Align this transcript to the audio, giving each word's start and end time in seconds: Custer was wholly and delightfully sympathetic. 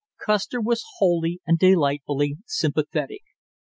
Custer 0.25 0.59
was 0.59 0.83
wholly 0.97 1.41
and 1.45 1.59
delightfully 1.59 2.37
sympathetic. 2.47 3.21